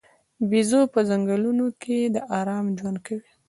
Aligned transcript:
بیزو 0.49 0.81
په 0.93 0.99
ځنګلونو 1.09 1.67
کې 1.81 1.97
د 2.15 2.17
آرام 2.39 2.65
ژوند 2.77 2.97
کوي. 3.05 3.29